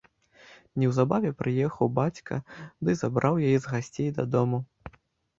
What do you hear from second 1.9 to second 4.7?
бацька ды забраў яе з гасцей дадому.